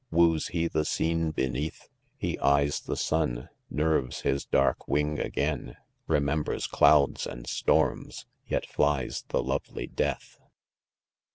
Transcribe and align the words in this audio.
—woos 0.11 0.47
he 0.47 0.67
the 0.67 0.83
scene 0.83 1.29
beneatli? 1.31 1.79
He 2.17 2.39
eyes 2.39 2.79
the 2.79 2.97
sun— 2.97 3.49
nerves 3.69 4.21
his 4.21 4.45
dark 4.47 4.87
wing 4.87 5.19
again— 5.19 5.77
Remembers 6.07 6.65
clouds 6.65 7.27
and 7.27 7.45
storms— 7.45 8.25
yet 8.49 8.65
flies 8.65 9.25
the 9.27 9.43
lovely 9.43 9.85
[death. 9.85 10.39